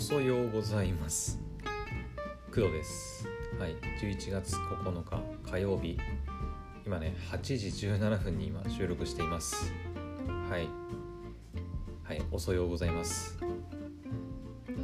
[0.00, 1.38] 遅ようございます。
[2.46, 3.28] 工藤です。
[3.58, 3.76] はい。
[4.00, 5.98] 11月9日火曜日。
[6.86, 9.74] 今ね8時17分に今収録しています。
[10.48, 10.68] はい。
[12.02, 12.22] はい。
[12.32, 13.38] 遅ようございます。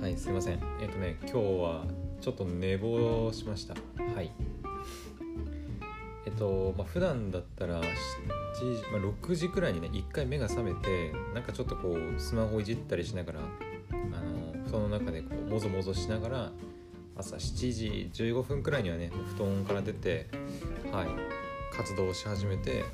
[0.03, 0.19] はい。
[0.19, 0.61] すいません。
[0.83, 1.87] えっ、とね今日は
[2.21, 3.75] ちょっと寝坊しました。
[4.15, 4.31] はい。
[6.27, 7.87] えっとまあ普段だったら7
[8.53, 13.41] 時、まあ、6時くらいにね1回目が覚めてなんかちょっとこうスマホいじったりしながら
[14.67, 16.53] あの布団の中でこうもぞもぞしながら
[17.17, 20.27] 朝7時15分くらいにはね布団から出て
[20.93, 21.07] はい
[21.75, 22.85] 活動をし始めて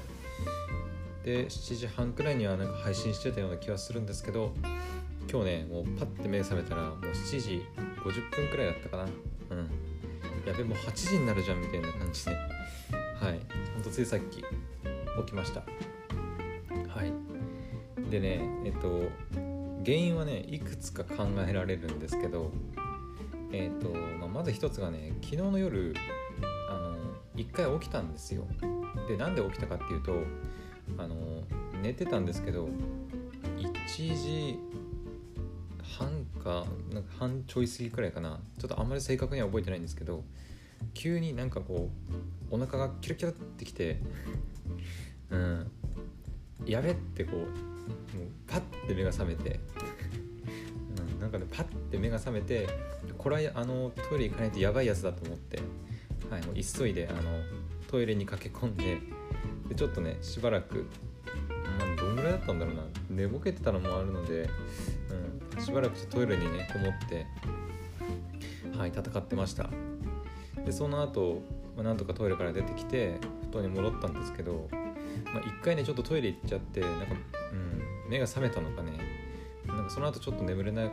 [1.24, 4.52] で7時半くらいにはなんか配信してたような気はするんですけど
[5.30, 7.62] 今日ねもうパッて目覚めたらもう7時
[8.02, 9.04] 50分くらいだったかな。
[9.04, 9.70] うん。
[10.46, 12.32] やべもう8時になるじゃんみたいな感じで。
[12.32, 12.38] は
[13.30, 13.40] い。
[13.74, 14.44] ほんとついさっき起
[15.26, 15.60] きました。
[15.60, 17.12] はい。
[18.10, 19.08] でねえっと
[19.84, 22.50] 原因はねいくつか考えられるんですけど
[23.52, 25.94] えっ、と、まあ、まず一つがね昨日の夜
[26.70, 26.96] あの
[27.36, 28.46] 一回起きたんですよ。
[29.08, 30.22] でなんで起きたかっていうと
[30.98, 31.16] あの
[31.82, 32.68] 寝てたんですけど
[33.58, 34.58] 1時
[35.98, 38.40] 半かなんか半ちょい過ぎくらいかな。
[38.58, 40.24] ちょっとあんまり正確には覚えてないんですけど
[40.94, 41.90] 急になんかこ
[42.50, 44.00] うお腹がキラキラってきて
[45.30, 45.70] うん
[46.64, 49.60] やべってこうもうパッて目が覚めて、
[51.14, 52.68] うん、なんかねパッて目が覚めて
[53.18, 55.60] これはあのトイレ行かないとやばいやつだと思って、
[56.30, 57.20] はい、もう急いであの
[57.88, 58.98] トイレに駆け込んで
[59.68, 60.86] でちょっとねしばらく、
[61.78, 64.48] まあ、どんぐらいだったんだろうな寝ぼけてたのもあるので、
[65.56, 67.26] うん、しばらくトイレにねこもって
[68.76, 69.70] はい戦ってました。
[70.64, 71.42] でその後、
[71.76, 73.18] まあ、なんとかトイレから出てきて
[73.50, 74.68] 布団に戻ったんですけど
[75.32, 77.41] まあ、1回ねちょっとトイレ行っちゃってなんか、うん、
[78.12, 78.92] 目が覚めたのかね。
[79.66, 80.92] なんかその後ちょっと眠れなか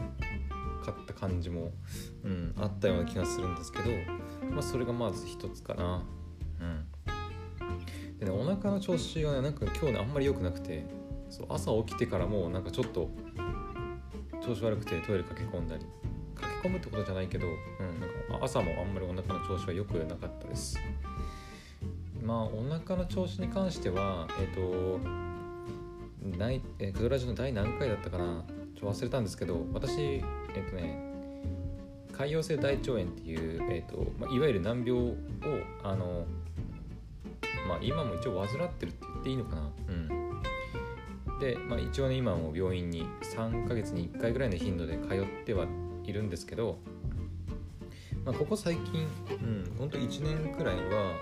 [0.92, 1.74] った感じも、
[2.24, 3.90] うん、あったような気がするんですけど、
[4.50, 6.02] まあ、それがまず一つかな。
[6.62, 6.86] うん。
[8.20, 10.86] でねお腹の調子がねなんか今日ねあんまり良くなくて
[11.30, 13.10] そう朝起きてからもうなんかちょっと
[14.42, 15.86] 調子悪くてトイレ駆け込んだり
[16.36, 17.50] 駆け込むってことじゃないけど、う
[17.84, 20.80] ん、なんか朝もあんまりお腹の調子は良くなかったです。
[22.22, 25.29] まあお腹の調子に関してはえっ、ー、と
[26.40, 28.44] ないえー、クドラジの第何回だったかな？
[28.76, 31.04] ちょ忘れたんですけど私えっ、ー、とね
[32.14, 35.16] 潰瘍性大腸炎っていう、えーとまあ、いわゆる難病を
[35.84, 36.26] あの
[37.68, 39.72] まあ今も一応患ってるって言っていいのかな？
[39.90, 40.08] うん。
[41.40, 45.66] で、まあ、一応ね今も病院に3ヶ月に1回ぐらいの頻度で通っては
[46.04, 46.80] いるんですけど、
[48.26, 51.14] まあ、ここ最近うんほんと1年くらいは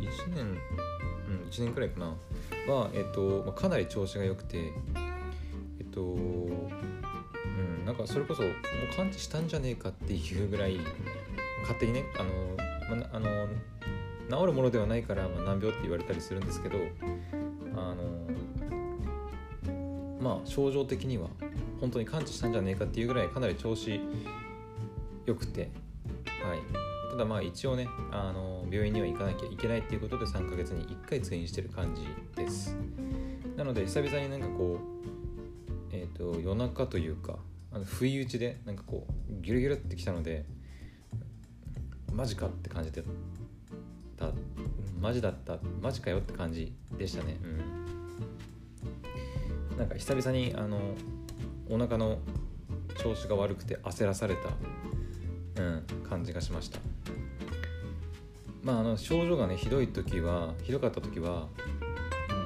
[0.00, 0.58] 1年
[1.28, 2.14] うん1年くらいかな。
[2.66, 4.72] は、えっとまあ、かなり調子が良くて
[5.78, 8.52] えっとうんなんかそれこそもう
[8.96, 10.78] 完治したんじゃねえかっていうぐらい
[11.62, 13.48] 勝手にねあの、まあ、あの
[14.40, 16.78] 治るものではないから、まあ、難病って言われたりするんですけど
[17.76, 18.04] あの
[20.20, 21.28] まあ症状的には
[21.80, 24.00] 本当に完治したんじゃねえかっていうぐらいかなり調子
[25.24, 25.70] 良くて
[26.42, 26.75] はい。
[27.16, 32.76] ただまあ一応ねあの病院には行かなきゃいけないっていうことで3ヶ月に1回通院してる感じです。
[33.56, 34.78] なので久々になんかこ
[35.92, 37.38] うえっ、ー、と夜中というか
[37.72, 40.44] あの不意打ちでなんかこうギュルギュルってきたので
[42.12, 43.02] マジかって感じで
[44.18, 44.30] た。
[45.00, 45.58] マジだった。
[45.80, 47.38] マジかよって感じでしたね。
[47.42, 47.46] う
[49.74, 49.78] ん。
[49.78, 50.78] なんか久々にあの
[51.70, 52.18] お腹の
[52.98, 54.50] 調子が悪くて焦らされた、
[55.58, 56.78] うん、感じがしました。
[58.62, 61.46] まあ、あの症状がねひどい時はひどかった時は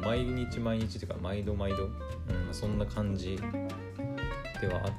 [0.03, 1.88] 毎日毎日というか毎度毎度、う
[2.50, 3.38] ん、そんな感じ
[4.60, 4.93] ではあっ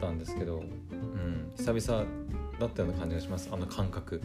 [0.00, 0.60] たんですけど、
[0.92, 2.04] うん、久々
[2.60, 3.48] だったような感じがします。
[3.50, 4.22] あの感覚、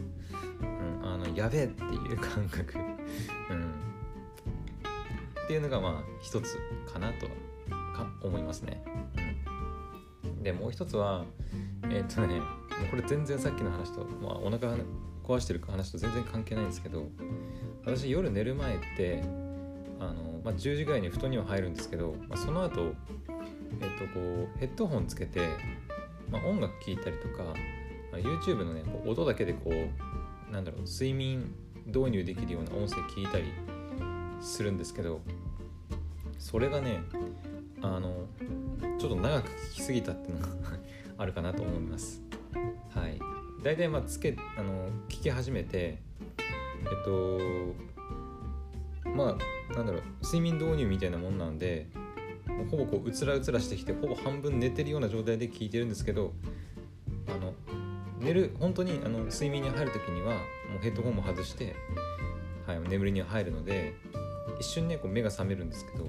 [0.61, 3.71] うん、あのやべえっていう感覚、うん、
[5.44, 6.59] っていうのがまあ一つ
[6.91, 8.83] かなとか思いますね、
[10.23, 11.25] うん、でもう一つは
[11.89, 12.41] えー、っとね
[12.85, 14.75] これ全然さっきの話と、まあ、お腹
[15.24, 17.09] 壊してる話と全然関係ないんですけど
[17.83, 19.24] 私夜寝る前って
[20.00, 22.94] あの、まあ、10時ぐらいに布団には入るんですけど、まあ、その後、
[23.81, 25.41] えっとこうヘッドホンつけて、
[26.29, 27.53] まあ、音楽聴いたりとか、ま
[28.13, 31.53] あ、YouTube のねこう音だけでこうなんだろう睡眠
[31.85, 33.45] 導入できるような音声聞いたり
[34.39, 35.21] するんですけど
[36.38, 37.01] それがね
[37.81, 38.27] あの
[39.00, 40.53] ちょっと長く聞きすぎたっていうのが
[41.18, 42.26] あるかなと思います。
[43.68, 46.00] 大体まあつけあの聞き始めてえ
[47.02, 47.38] っと
[49.10, 49.36] ま
[49.72, 51.88] あなんだろう睡眠導入みたいなもんなんで
[52.72, 56.31] ほぼこううつらうつらしてきてほぼ半分寝てるような状態で聞いてるんですけど
[57.28, 57.54] あの
[58.22, 61.75] 寝る本当にあの睡眠に入る時にはもうヘッドホンも外して、
[62.66, 63.96] はい、眠りに入るので
[64.62, 66.06] 一瞬ねこう目が覚めるんですけど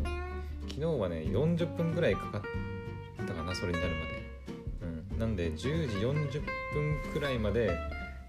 [0.68, 7.78] 昨日はね40分ぐらいかかったかなそれになるまで、うん、なんで10時40 10分くらいまで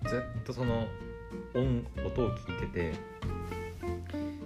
[0.08, 0.88] ずっとその
[1.54, 2.94] 音音を聞いてて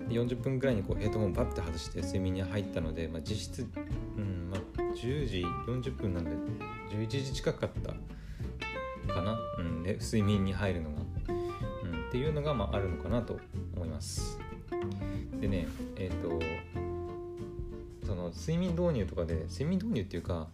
[0.10, 3.68] 40分くらいにこうヘッドホンバッて外して睡眠に入ったので、まあ、実質、
[4.18, 6.31] うんまあ、10時40分なんで
[6.95, 7.69] 11時近かっ
[9.07, 10.98] たかな、うんね、睡眠に入るのが、
[11.84, 13.39] うん、っていうのがまああるのかなと
[13.75, 14.39] 思います。
[15.39, 15.68] でね
[15.98, 16.39] えっ、ー、と
[18.06, 20.48] その睡眠導入とかで睡眠導入っていうか、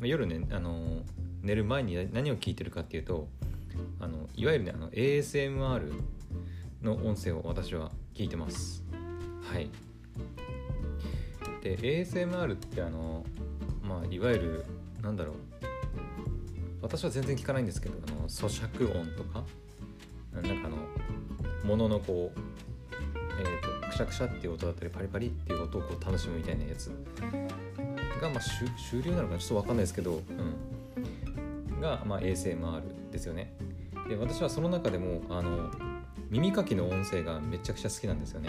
[0.00, 1.02] 夜ねあの
[1.42, 3.28] 寝る前に何を聞いてるかっていうと
[4.00, 5.92] あのいわゆるねあの ASMR
[6.82, 8.82] の音声を私は聞いてます。
[9.52, 9.68] はい。
[11.62, 13.24] で ASMR ってあの
[13.82, 14.64] まあいわゆる
[15.02, 15.36] なんだろう。
[16.80, 19.44] 私は全然聞かないんですけどあの咀嚼音とか。
[20.32, 20.76] なんかあの
[21.62, 22.40] 物のこう
[23.40, 26.90] えーと、くしゃくしゃっていう音だったりパリパリっていう音をこう楽しむみたいなやつ
[28.20, 30.22] が、まあ、終了なのかちょっと分かんないですけど、うん、
[31.82, 33.52] が、まあ、ASMR ですよね。
[34.08, 35.70] で私はその中でもあの
[36.30, 38.48] 耳かきの音声がめちゃくちゃ好きなんですよね、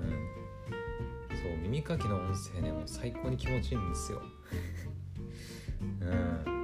[0.00, 4.22] うん、そう耳かきの音声ねもう最高に気持ちいいんですよ。
[6.02, 6.58] うん。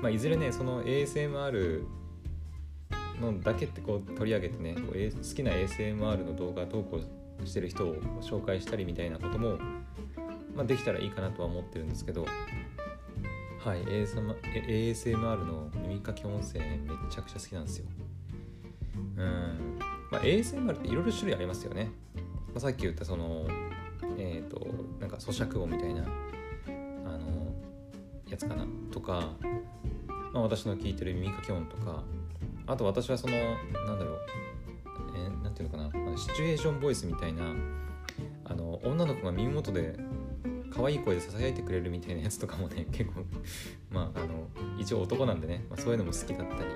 [0.00, 1.82] まあ、いずれねその ASMR
[3.20, 7.00] のだけってこう取り上げてねこう、好きな ASMR の動画投稿
[7.44, 9.58] してる人を紹介したりみたいなことも、
[10.54, 12.26] まあ、できたらいいかなとは思ってるんですけど
[13.58, 14.36] はい ASMR,
[14.68, 16.78] ASMR の耳かき音声、め
[17.10, 17.86] ちゃくちゃ好きなんですよ。
[19.16, 19.78] うん。
[20.12, 22.22] まあ ASMR っていろいろ種類ありますよね、ま
[22.56, 23.46] あ、さっき言ったその
[24.16, 24.64] えっ、ー、と
[25.00, 26.06] なんか咀嚼音みたいなあ
[27.18, 27.52] の
[28.30, 28.64] やつかな。
[28.92, 29.32] とか、
[30.32, 32.04] まあ、私の聞いてる耳かき音とか。
[32.68, 33.34] あと私はその
[33.86, 34.18] なんだろう。
[35.16, 36.16] えー、なんていうのかな。
[36.16, 37.42] シチュエーションボイスみたいな
[38.44, 39.96] あの女の子が耳元で
[40.70, 43.24] 可愛い声でささやいてくれるみたいなやつとかもね 結構
[43.90, 44.48] まああの
[44.78, 46.70] 一応男なんでね、まあ、そういうのも好きだったり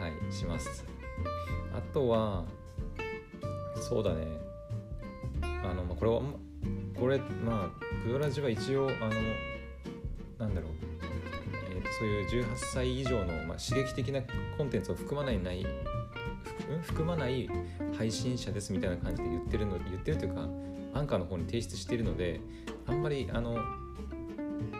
[0.00, 0.84] はいします。
[1.74, 2.44] あとは
[3.76, 4.26] そうだね。
[5.42, 6.22] あの、まあ、これは
[6.98, 9.10] これまあクドラジは一応あの
[10.38, 10.88] なんだろう。
[11.98, 14.22] そういう18歳以上の、まあ、刺激的な
[14.56, 15.66] コンテンツを含まないない
[16.82, 17.48] 含まない
[17.96, 20.48] 配信者ですみたいな感じで言ってるの言ってるというか
[20.94, 22.40] アンカーの方に提出しているので
[22.88, 23.56] あんまりあの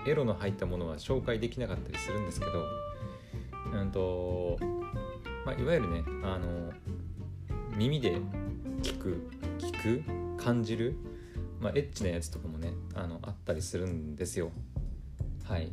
[0.07, 2.65] エロの入ったものは紹介できなかったりするんですけど、
[3.73, 4.59] うんと
[5.45, 6.73] まあ、いわゆるねあの
[7.77, 8.17] 耳で
[8.83, 10.97] 聞く聞く感じる、
[11.61, 14.51] まあ、エッチなやつとかもねあのあったりするんですよ。
[15.45, 15.71] はい。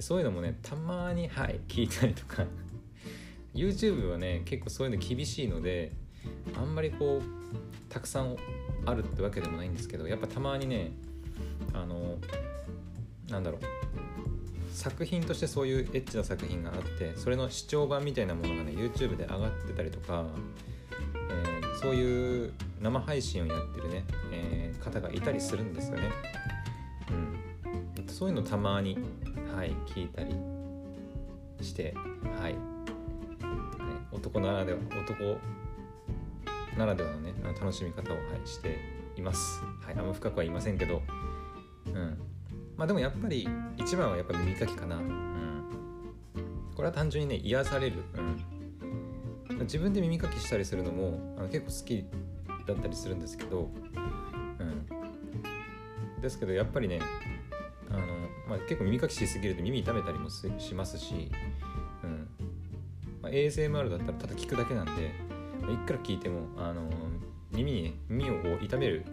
[0.00, 2.44] そういうのもねたまにはい聞いたりとか。
[3.54, 5.92] YouTube はね結構そういうの厳しいので
[6.56, 8.36] あんまりこうたくさん
[8.84, 10.90] あるってわけでもないんですけどやっぱたまにね
[11.74, 12.18] あの
[13.28, 13.60] なんだろう。
[14.72, 20.24] 作品としてそういうエッチな作品があってそれの視聴版みたいなものがね YouTube で上がってたりとか、
[21.30, 26.10] えー、そういう生配信をやってるね、えー、方がいたりするんですよね。
[27.96, 28.98] うん、そういうのたまに
[29.54, 30.34] はい、聞いたり
[31.64, 31.94] して、
[32.40, 32.58] はい、はい、
[34.10, 35.38] 男ならでは男
[36.76, 38.78] ならではのね楽しみ方を、はい、して
[39.16, 41.02] います、はい、あんま深くは言いませんけど、
[42.84, 43.48] まあ、でもやっぱり
[43.78, 45.64] 一番はやっぱ耳かきかな、うん、
[46.74, 48.04] これは単純にね癒される、
[49.48, 52.04] うん、自分で耳かきしたりするのもあの結構好き
[52.66, 53.70] だったりするんですけど、
[54.58, 54.64] う
[56.18, 57.00] ん、ですけどやっぱりね
[57.90, 58.02] あの
[58.50, 61.30] まあ、結構耳かきしすぎると耳痛めたりもしますし、
[62.02, 62.28] うん。
[63.22, 65.12] まあ、ASMR だったらただ聞くだけなんで、
[65.62, 66.82] まあ、いくら聞いてもあの
[67.52, 69.06] 耳に、耳をこう痛める、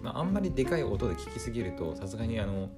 [0.00, 2.70] まあ、あんまりでかい音で聞きすぎるとさすがにあの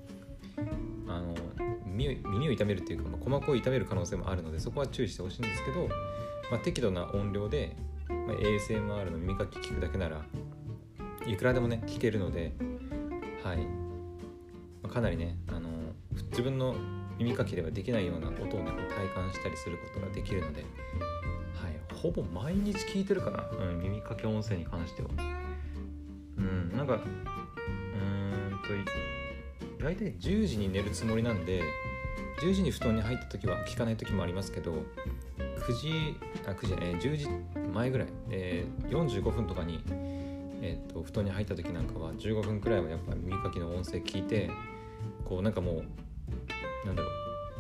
[1.96, 5.88] 耳耳を痛めるっていうか、まあ、鼓膜を痛める可能性もあるのでそこは注意してほしいんですけど、
[6.50, 7.76] まあ、適度な音量で、
[8.08, 10.24] まあ、ASMR の耳かき聞くだけなら
[11.26, 12.52] いくらでもね聞けるので
[13.42, 13.58] はい、
[14.82, 15.68] ま、かなりねあの
[16.30, 16.74] 自分の
[17.18, 20.62] 耳かきではできないような音をね体感したりすることができるので、
[21.54, 25.08] はい、ほぼ毎日聞いてるかな、うん、耳かけ音声に関しては。
[26.36, 28.74] うんなんかうーんと
[29.78, 31.62] 大体10時に寝るつもりなんで
[32.42, 34.84] 10時に布団に入った時は聞かない時もありますけど
[35.38, 36.16] 9時
[36.46, 37.28] あ9時え、10時
[37.72, 39.82] 前ぐらい、えー、45分とかに、
[40.62, 44.50] えーと布団に入った時なんかは15分くらいはやっぱ耳かきの音声聞いて
[45.24, 45.82] こうなんかも
[46.84, 47.12] うなんだろう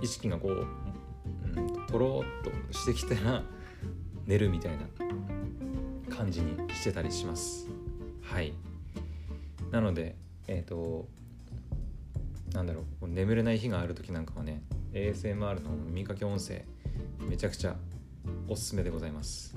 [0.02, 3.42] 意識がこう、うんとろっとしてきたら
[4.26, 7.68] 寝るみたいな感じにしてたりします。
[8.22, 8.52] はい。
[9.70, 10.16] なので
[10.48, 11.08] えっ、ー、と
[12.52, 14.62] なんだろう眠れない日がある時なんかはね
[14.92, 16.64] ASMR の耳かけ音声
[17.20, 17.76] めちゃくちゃ
[18.48, 19.56] おすすめでございます、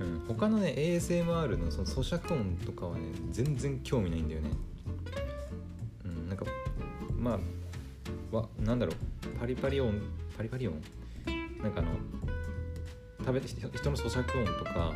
[0.00, 4.50] うん、他のね ASMR のその咀嚼音とかはね全然興味ないんだよね。
[6.04, 6.44] うんなんか
[7.16, 7.38] ま
[8.32, 10.00] あわなんだろうパリパリ音
[10.36, 10.80] パリパリ音？
[11.62, 11.90] なんかあの
[13.20, 14.92] 食べて人の咀嚼音とか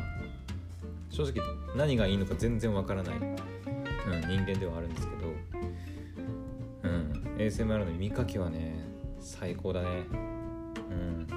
[1.09, 1.35] 正直
[1.75, 3.25] 何がいいのか全然わからない、うん、
[4.21, 5.14] 人間ではあるんですけど、
[7.37, 8.75] ASMR の耳かきはね
[9.19, 9.87] 最高だね。
[10.89, 11.27] うん。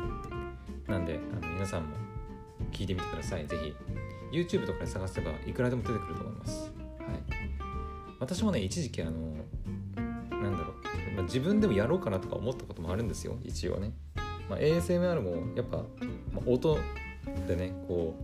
[0.86, 1.96] なんであの皆さんも
[2.72, 3.46] 聞いてみてください。
[3.46, 3.74] ぜひ。
[4.30, 6.70] YouTube とかで探せばいくらでも出てくると思います。
[6.98, 7.08] はい。
[8.20, 9.12] 私もね一時期あの
[10.30, 10.72] なんだろ
[11.12, 13.36] う、まあ、自分でもやろうかなとか思ったこともあるんですよ。
[13.42, 13.92] 一応ね、
[14.48, 15.84] まあ、ASMR もやっぱ、ま
[16.36, 16.78] あ、音
[17.46, 18.14] でねこ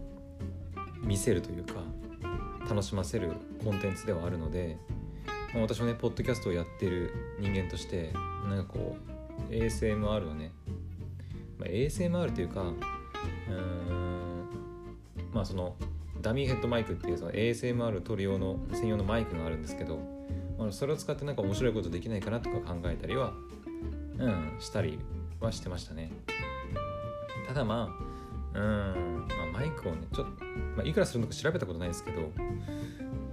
[1.02, 1.74] う見せるというか
[2.68, 4.78] 楽しませるコンテンツではあるので、
[5.54, 8.12] まあ、私はねポッドキャストをやってる人間として
[8.48, 8.96] なんかこ
[9.48, 10.52] う ASMR をね、
[11.58, 14.48] まあ、ASMR というかうーん
[15.32, 15.76] まあその
[16.20, 19.98] ダミーヘッドマイクっていうその ASMR を撮る用の専用のマイクがあるんですけど、
[20.58, 23.32] まあ、それを使ってなんか面白いことできないかなとか考えたりは、
[24.18, 24.98] うん、したり
[25.40, 26.10] はしてましたね。
[27.46, 28.14] ただまあ
[28.58, 30.44] うん、まあ、マイクをねちょっと、
[30.76, 32.22] まあ、いくらするのか調べたことないですけど、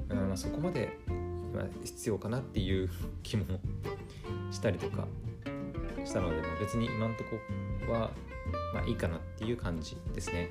[0.10, 0.98] うんまあ、そこまで、
[1.53, 2.89] まあ、必要かなっていう
[3.24, 3.46] 気も
[4.51, 5.08] したりとか
[6.05, 7.24] したので、まあ、別に今んと
[7.86, 8.12] こは、
[8.74, 10.50] まあ、いいかなっていう感じですね。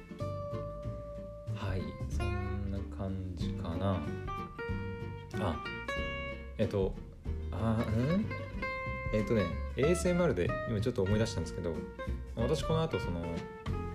[1.55, 4.01] はいそんな感じかな。
[5.41, 5.57] あ
[6.59, 6.95] えっと
[7.53, 8.27] あうん？
[9.13, 9.45] えっとね
[9.77, 11.75] ASMR で今ちょっと思い出したんですけど
[12.37, 13.21] 私この後その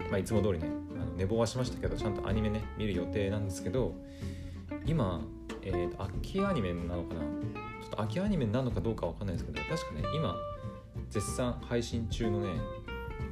[0.10, 3.94] まあ、いつも通りねあの寝坊はしましたけどちゃんとアニメね見る予定なんですけど
[4.86, 5.22] 今、
[5.66, 7.22] えーと、秋アニメなのかな？
[7.82, 10.36] ちょっと秋アニメなのかどうかわかんないですけど確かね今
[11.10, 12.50] 絶賛配信中のね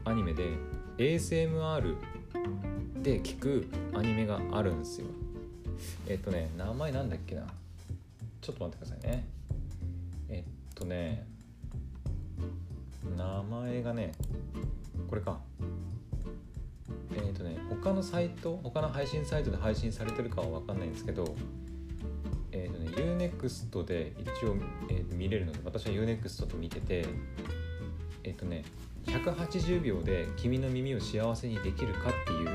[0.03, 0.49] アニメで
[0.97, 1.95] ASMR
[3.01, 5.07] で聞くアニメがあるんですよ。
[6.07, 7.43] えっ、ー、とね名前なんだっけな？
[8.41, 9.25] ちょっと待ってくださいね。
[10.29, 11.25] えっとね
[13.15, 14.11] 名前がね
[15.07, 15.39] これか。
[17.15, 21.35] えっ、ー、とね他のサイト他の配信サイトで配信されてるかは分かんないんですけど
[22.53, 24.55] え、ー、とね UNEXT で一応、
[24.89, 27.05] えー、と見れるので私は UNEXT と見てて
[28.23, 28.63] えっ、ー、とね
[29.05, 32.49] 180秒で「君の耳を幸せにできるか?」っていう、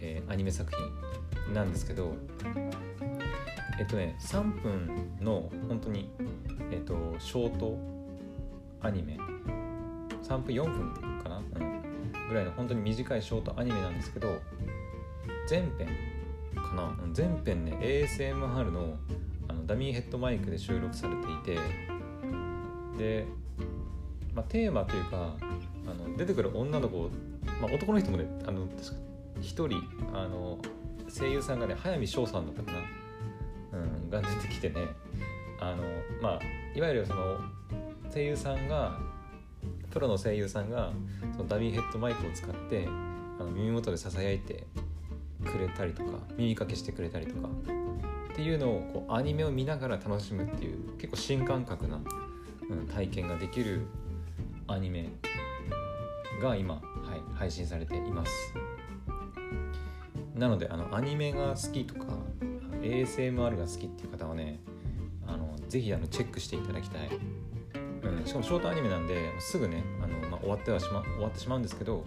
[0.00, 2.14] えー、アニメ作品なんですけど
[3.78, 6.10] えっとね3分の本当に
[6.70, 7.78] えっとショート
[8.80, 9.16] アニメ
[10.22, 14.40] 3分4分かな、うん、ぐらいの本当に短いショートアニメなんですけど
[15.46, 15.88] 全編
[16.72, 18.96] かな全編ね ASMR の
[19.48, 21.60] あのダミーヘッドマイクで収録されていて
[22.98, 23.26] で、
[24.34, 25.36] まあ、テーマというか
[25.86, 27.10] あの出てくる女の子、
[27.60, 28.96] まあ、男の人もねあの確か
[29.40, 29.68] 1人
[30.14, 30.58] あの
[31.08, 32.72] 声優さんがね速水翔さんだったか
[33.72, 34.86] な、うん、が出てきてね
[35.60, 35.82] あの
[36.20, 36.40] まあ
[36.76, 37.38] いわゆるその
[38.12, 38.98] 声優さんが
[39.90, 40.92] プロの声優さんが
[41.36, 44.66] そのダミーヘッドマイクを使ってあの耳元でささやいて
[45.42, 47.48] くれたりとか耳かけしてくれたりとか
[48.32, 52.00] っていうのをこうアニメを見ながら楽しむっていう結構新感覚な、
[52.70, 53.86] うん、体験ができる
[54.66, 55.10] アニメ
[56.40, 56.82] が今、はい、
[57.34, 58.54] 配信されています。
[60.34, 62.06] なのであのアニメが好きとか
[62.80, 64.58] ASMR が好きっていう方はね
[65.26, 67.10] あのぜひあのチェックしていただきたい。
[68.02, 72.04] うん、しかもショートアニメなんですぐねあの、まあ、終わってはしま終わってしまうんですけど、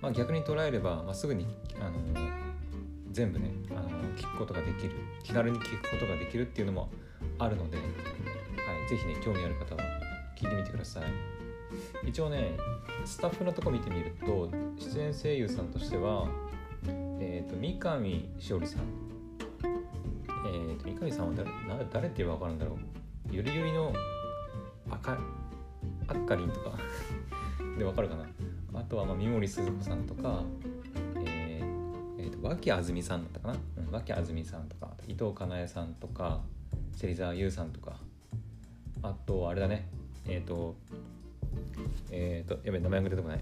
[0.00, 1.46] まあ、逆に捉えれば、まあ、すぐに
[3.18, 4.92] 全部ねあの聞くことができる
[5.24, 6.88] 気軽に聞くことができるっていうのも
[7.40, 9.82] あるので、はい、ぜひね興味ある方は
[10.36, 11.02] 聞いてみてください。
[12.08, 12.52] 一応ね
[13.04, 14.48] スタッフのとこ見てみると
[14.78, 16.28] 出演声優さんとしては、
[17.18, 18.82] えーと、三上しおりさん。
[20.46, 22.78] えーと、三上さんは誰誰って言えば分かるんだろう。
[23.32, 23.92] ゆりゆりの
[24.90, 25.18] 赤
[26.06, 26.78] アッカリンとか。
[27.76, 28.24] でわかるかな。
[28.74, 30.44] あとはまあ三森鈴子さんとか、
[32.42, 36.40] 脇あずみさんだったかな、うん、脇あずみさんとか伊藤かなえさんとか
[36.96, 37.96] 芹沢優さんとか
[39.02, 39.88] あとあれだね
[40.26, 40.76] えっ、ー、と
[42.10, 43.40] えっ、ー、とやべ名前が出てこない。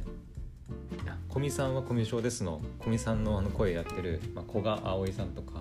[1.29, 5.61] 古見さんはコミュ障ですの古見さんのあの声やってる、まあ、古賀葵さんとか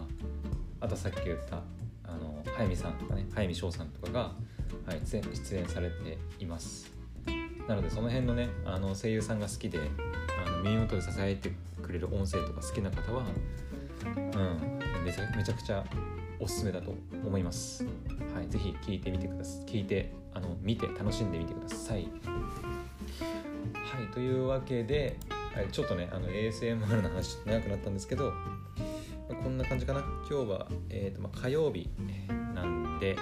[0.80, 1.58] あとさっき言った
[2.06, 4.32] あの早見さんとかね早見翔さんとかが
[4.86, 5.18] はい、出
[5.58, 6.92] 演されています。
[7.68, 9.80] なのでその辺のねあの声優さんが好きで
[10.66, 13.24] 耳元で支えてくれる音声とか好きな方は、
[14.16, 15.86] うん、めちゃめちゃくちゃ
[16.40, 17.86] おすすめだと思います。
[18.34, 19.66] はい、ぜひ聞いてみてください。
[19.66, 22.08] 聞いて、あの見て楽しんでみてください。
[23.74, 25.18] はい、というわけで、
[25.72, 28.34] ちょっとね、あの ASMR の話長くなったんですけど、
[29.44, 30.02] こんな感じかな。
[30.30, 31.90] 今日は、えーとまあ、火曜日
[32.56, 33.16] なんで、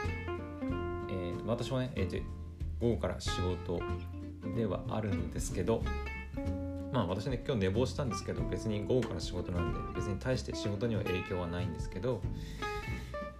[1.09, 2.17] えーと、私もね、えーと、
[2.79, 3.81] 午後から仕事
[4.55, 5.83] ではあるんですけど、
[6.93, 12.21] まあ私ね今日寝坊したんですけど別に午後から仕事なんで別に対して仕事には影響はないんですけど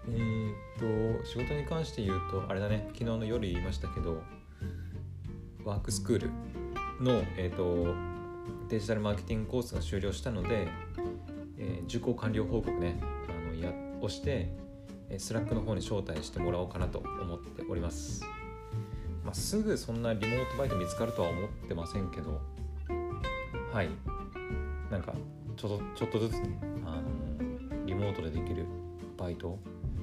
[0.08, 4.24] えー、っと仕事に関して言うとあれだね昨日の夜言いましたけど
[5.64, 6.28] ワークスクール
[7.00, 7.96] の、えー、っと
[8.70, 10.68] デジタルマーケティングコースが終了したので、
[11.60, 14.52] えー、受講完了報告ねあのやをして
[15.20, 18.24] スラックの方に招待してもらおうかなと思っております、
[19.24, 22.42] まあ、すぐそんなリモートバイト見つかるとは思ってませんけど
[23.74, 23.90] はい。
[24.92, 25.14] なんか
[25.58, 28.66] ちょっとちょっとずつねあのリモートでできる
[29.18, 29.58] バイト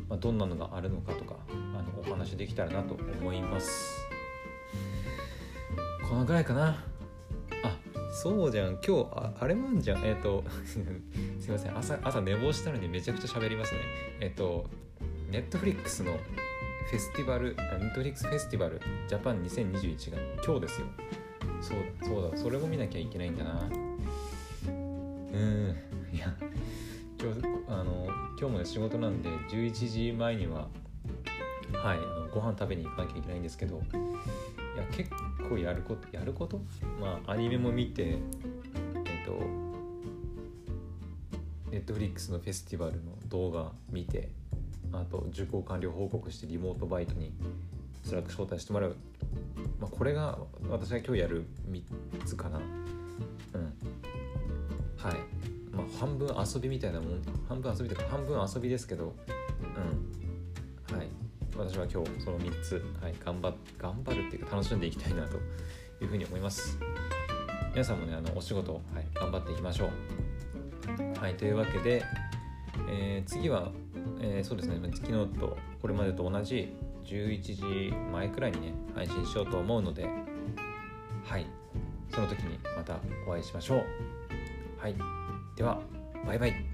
[0.09, 4.09] まあ、どんなのがあるのかとかあのお話できたらなと思います。
[6.09, 6.85] このぐらいかな。
[7.63, 7.79] あ
[8.13, 8.79] そうじゃん。
[8.85, 10.05] 今日ああれもんじゃん。
[10.05, 10.43] えっ、ー、と
[11.39, 11.79] すいません。
[11.79, 13.81] 朝朝寝坊したのにめちゃくちゃ喋りますね。
[14.19, 14.69] えっ、ー、と
[15.31, 16.11] ネットフリックスの
[16.91, 20.89] フェスティバルネットフリックスフェスティバルジャパン2021が今日ですよ。
[21.61, 23.69] そうそうだそれも見なきゃいけないんだな。
[25.33, 25.77] うん
[26.13, 26.35] いや
[27.23, 28.07] 今日あの
[28.39, 30.69] 今日もね仕事なんで11時前には
[31.73, 31.99] はい
[32.35, 33.79] ご飯食べに行かなきゃいけないんですけどい
[34.79, 35.11] や結
[35.49, 36.61] 構やることやること？
[37.01, 38.19] まあアニメも見てえっ
[39.27, 39.39] と
[41.71, 44.29] ネットフリックスのフェスティバルの動画見て
[44.93, 47.33] あと受講完了報告してリモートバイトに
[48.03, 48.97] スラック招待してもらう、
[49.81, 50.39] まあ、これが
[50.69, 51.83] 私が今日やる3
[52.25, 52.59] つかな。
[52.59, 52.65] うん。
[54.97, 55.17] はい。
[55.73, 57.23] まあ、半分遊びみたいなもん。
[57.49, 59.15] 半分遊びとか半分遊びですけど。
[60.91, 60.97] うん。
[60.97, 61.09] はい。
[61.57, 65.37] 私は今日その3つ、はい、頑張頑張るっていうか楽しんでいきたいなと
[66.01, 66.79] いうふうに思います。
[67.73, 71.19] 皆さんもねあのお仕事、はい、頑張っていきましょう。
[71.19, 71.35] はい。
[71.35, 72.03] というわけで、
[72.89, 73.73] えー、次は、
[74.21, 74.91] えー、そうですね。
[74.95, 76.75] 昨日とこれまでと同じ
[77.11, 80.09] 11時前くらいにね配信しようと思うので
[81.25, 81.47] はい。
[82.13, 83.85] その時にまたお会いしましょう。
[84.79, 84.95] はい。
[85.57, 85.81] では
[86.27, 86.70] バイバイ。